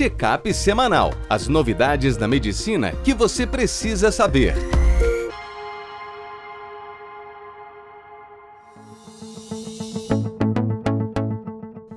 [0.00, 1.12] Check-up semanal.
[1.28, 4.54] As novidades da medicina que você precisa saber.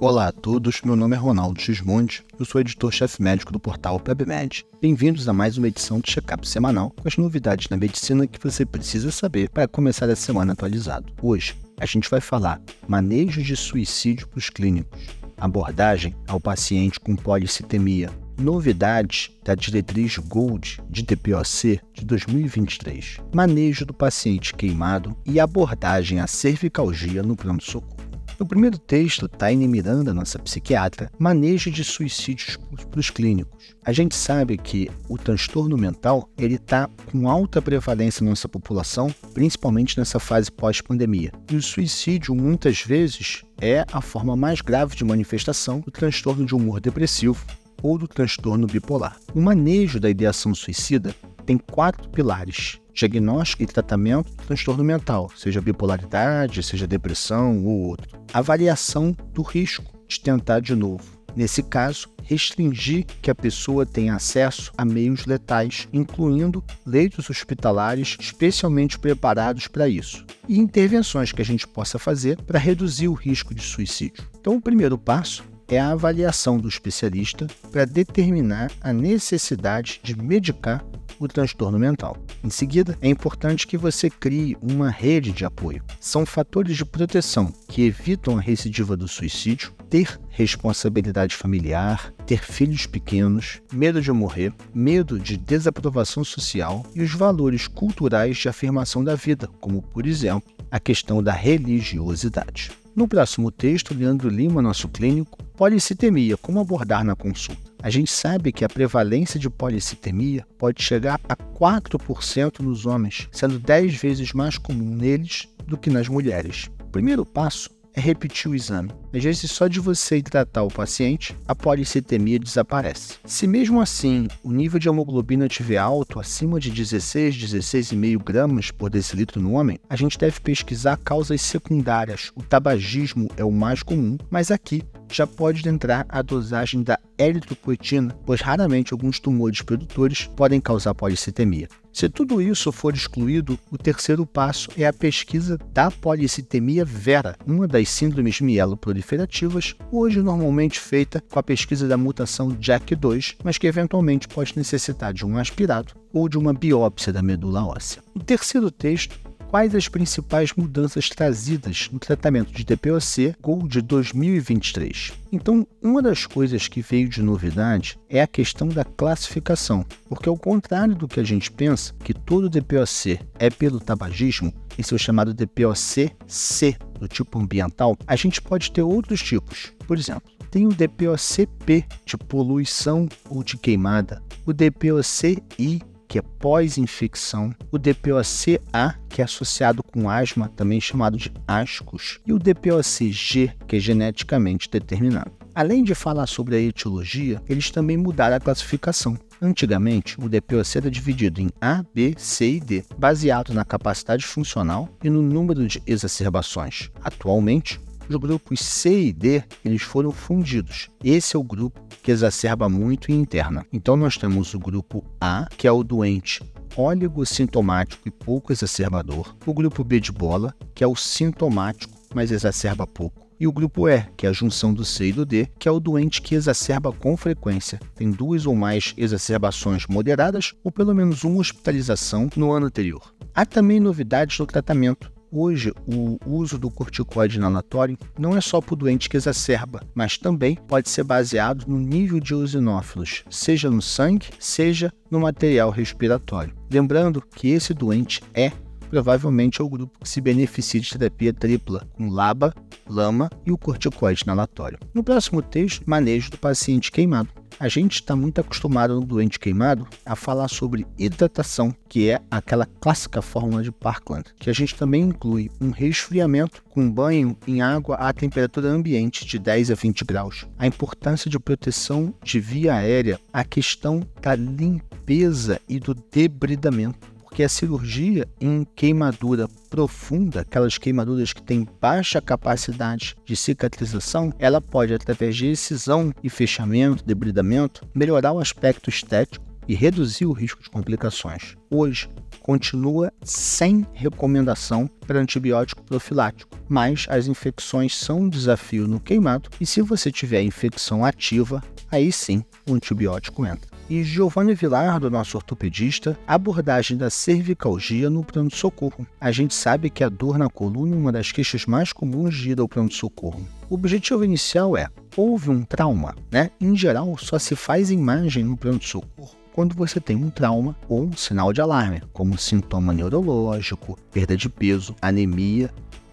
[0.00, 4.66] Olá a todos, meu nome é Ronaldo Xmonte, eu sou editor-chefe médico do portal PebMed.
[4.80, 8.66] Bem-vindos a mais uma edição do Check-up semanal com as novidades na medicina que você
[8.66, 11.12] precisa saber para começar a semana atualizado.
[11.22, 17.16] Hoje, a gente vai falar manejo de suicídio para os clínicos, abordagem ao paciente com
[17.16, 26.20] policitemia, novidades da diretriz Gold de DPOC de 2023, manejo do paciente queimado e abordagem
[26.20, 28.01] à cervicalgia no pronto-socorro.
[28.42, 32.58] No primeiro texto, Taine Miranda, nossa psiquiatra, manejo de suicídios
[32.90, 33.72] para os clínicos.
[33.84, 39.14] A gente sabe que o transtorno mental ele está com alta prevalência na nossa população,
[39.32, 41.30] principalmente nessa fase pós-pandemia.
[41.52, 46.52] E o suicídio, muitas vezes, é a forma mais grave de manifestação do transtorno de
[46.52, 47.46] humor depressivo
[47.80, 49.18] ou do transtorno bipolar.
[49.32, 51.14] O manejo da ideação suicida
[51.44, 58.18] tem quatro pilares: diagnóstico e tratamento do transtorno mental, seja bipolaridade, seja depressão ou outro.
[58.32, 61.22] Avaliação do risco de tentar de novo.
[61.34, 68.98] Nesse caso, restringir que a pessoa tenha acesso a meios letais, incluindo leitos hospitalares especialmente
[68.98, 73.62] preparados para isso, e intervenções que a gente possa fazer para reduzir o risco de
[73.62, 74.28] suicídio.
[74.38, 80.84] Então, o primeiro passo é a avaliação do especialista para determinar a necessidade de medicar
[81.24, 82.16] o transtorno mental.
[82.42, 85.82] Em seguida, é importante que você crie uma rede de apoio.
[86.00, 92.86] São fatores de proteção que evitam a recidiva do suicídio, ter responsabilidade familiar, ter filhos
[92.86, 99.14] pequenos, medo de morrer, medo de desaprovação social e os valores culturais de afirmação da
[99.14, 102.70] vida, como, por exemplo, a questão da religiosidade.
[102.94, 107.71] No próximo texto, Leandro Lima, nosso clínico, policitemia, como abordar na consulta.
[107.82, 113.58] A gente sabe que a prevalência de policitemia pode chegar a 4% nos homens, sendo
[113.58, 116.70] 10 vezes mais comum neles do que nas mulheres.
[116.80, 118.90] O primeiro passo é repetir o exame.
[119.12, 123.16] Às vezes, só de você ir tratar o paciente, a policitemia desaparece.
[123.24, 128.90] Se mesmo assim o nível de hemoglobina estiver alto, acima de 16, 16,5 gramas por
[128.90, 132.30] decilitro no homem, a gente deve pesquisar causas secundárias.
[132.36, 138.16] O tabagismo é o mais comum, mas aqui já pode entrar a dosagem da eritropoetina,
[138.26, 141.68] pois raramente alguns tumores produtores podem causar policitemia.
[141.92, 147.68] Se tudo isso for excluído, o terceiro passo é a pesquisa da policitemia vera, uma
[147.68, 154.26] das síndromes mieloproliferativas, hoje normalmente feita com a pesquisa da mutação JAK2, mas que eventualmente
[154.26, 158.02] pode necessitar de um aspirado ou de uma biópsia da medula óssea.
[158.14, 159.18] O terceiro texto
[159.52, 165.12] quais as principais mudanças trazidas no tratamento de DPOC Gold 2023.
[165.30, 170.38] Então, uma das coisas que veio de novidade é a questão da classificação, porque ao
[170.38, 174.98] contrário do que a gente pensa, que todo DPOC é pelo tabagismo, esse é o
[174.98, 179.70] chamado DPOC-C, do tipo ambiental, a gente pode ter outros tipos.
[179.86, 187.54] Por exemplo, tem o DPOC-P, de poluição ou de queimada, o DPOC-I, que é pós-infecção,
[187.70, 193.76] o DPOC-A, que é associado com asma, também chamado de ascos, e o DPOC-G, que
[193.76, 195.32] é geneticamente determinado.
[195.54, 199.16] Além de falar sobre a etiologia, eles também mudaram a classificação.
[199.40, 204.90] Antigamente, o DPOC era dividido em A, B, C e D, baseado na capacidade funcional
[205.02, 206.90] e no número de exacerbações.
[207.02, 207.80] Atualmente,
[208.12, 210.88] os grupos C e D eles foram fundidos.
[211.02, 213.64] Esse é o grupo que exacerba muito e interna.
[213.72, 216.42] Então nós temos o grupo A, que é o doente
[216.76, 222.86] oligossintomático e pouco exacerbador, o grupo B de bola, que é o sintomático, mas exacerba
[222.86, 225.68] pouco, e o grupo E, que é a junção do C e do D, que
[225.68, 230.94] é o doente que exacerba com frequência, tem duas ou mais exacerbações moderadas ou pelo
[230.94, 233.14] menos uma hospitalização no ano anterior.
[233.34, 235.12] Há também novidades no tratamento.
[235.34, 240.18] Hoje, o uso do corticoide inalatório não é só para o doente que exacerba, mas
[240.18, 246.54] também pode ser baseado no nível de eosinófilos, seja no sangue, seja no material respiratório.
[246.70, 248.52] Lembrando que esse doente é
[248.90, 252.54] provavelmente é o grupo que se beneficia de terapia tripla, com LABA,
[252.86, 254.78] LAMA e o corticoide inalatório.
[254.92, 257.30] No próximo texto, manejo do paciente queimado.
[257.62, 262.66] A gente está muito acostumado no doente queimado a falar sobre hidratação, que é aquela
[262.66, 267.94] clássica fórmula de Parkland, que a gente também inclui um resfriamento com banho em água
[267.94, 273.20] à temperatura ambiente de 10 a 20 graus, a importância de proteção de via aérea,
[273.32, 281.32] a questão da limpeza e do debridamento porque a cirurgia em queimadura profunda, aquelas queimaduras
[281.32, 288.32] que têm baixa capacidade de cicatrização, ela pode, através de excisão e fechamento, debridamento, melhorar
[288.32, 291.56] o aspecto estético e reduzir o risco de complicações.
[291.70, 292.06] Hoje,
[292.42, 299.64] continua sem recomendação para antibiótico profilático, mas as infecções são um desafio no queimado e
[299.64, 303.70] se você tiver infecção ativa, aí sim o antibiótico entra.
[303.90, 309.06] E Giovanni Vilar, nosso ortopedista, abordagem da cervicalgia no pronto-socorro.
[309.20, 312.52] A gente sabe que a dor na coluna é uma das queixas mais comuns de
[312.52, 313.46] ir ao pronto-socorro.
[313.68, 316.50] O objetivo inicial é: houve um trauma, né?
[316.58, 321.12] Em geral, só se faz imagem no pronto-socorro quando você tem um trauma ou um
[321.12, 325.70] sinal de alarme, como sintoma neurológico, perda de peso, anemia,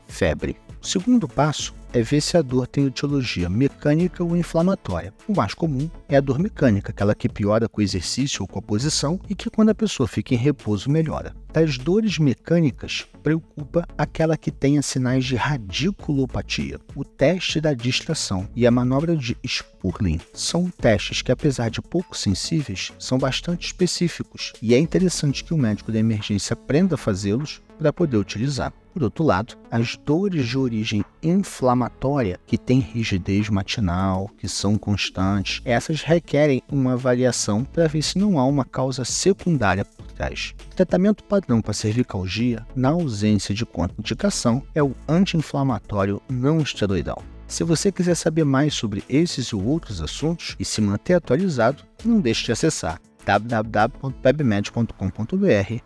[0.08, 0.58] febre.
[0.82, 5.14] O segundo passo é ver se a dor tem etiologia mecânica ou inflamatória.
[5.28, 8.60] O mais comum é a dor mecânica, aquela que piora com o exercício ou com
[8.60, 11.36] a posição e que quando a pessoa fica em repouso melhora.
[11.52, 16.80] Das dores mecânicas, preocupa aquela que tenha sinais de radiculopatia.
[16.96, 22.16] O teste da distração e a manobra de Spurling são testes que, apesar de pouco
[22.16, 27.62] sensíveis, são bastante específicos e é interessante que o médico da emergência aprenda a fazê-los
[27.80, 28.74] para poder utilizar.
[29.00, 35.62] Por outro lado, as dores de origem inflamatória, que têm rigidez matinal, que são constantes,
[35.64, 40.54] essas requerem uma avaliação para ver se não há uma causa secundária por trás.
[40.70, 47.24] O tratamento padrão para cervicalgia, na ausência de contraindicação, é o anti-inflamatório não esteroidal.
[47.48, 52.20] Se você quiser saber mais sobre esses e outros assuntos e se manter atualizado, não
[52.20, 55.84] deixe de acessar www.pebmed.com.br.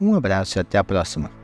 [0.00, 1.43] Um abraço e até a próxima!